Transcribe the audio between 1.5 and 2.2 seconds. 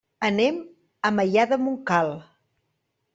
de Montcal.